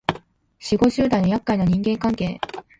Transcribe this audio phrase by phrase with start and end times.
[0.59, 2.41] 女五十代のやっかいな人間関係